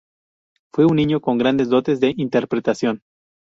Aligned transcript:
Fue 0.73 0.85
un 0.87 0.95
niño 0.95 1.21
con 1.21 1.37
grandes 1.37 1.69
dotes 1.69 1.99
de 1.99 2.11
interpretación. 2.17 3.03